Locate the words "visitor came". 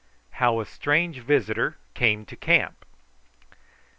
1.19-2.25